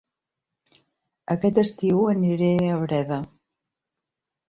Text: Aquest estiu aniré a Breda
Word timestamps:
Aquest 1.35 1.61
estiu 1.65 2.03
aniré 2.17 2.51
a 2.73 2.83
Breda 2.85 3.25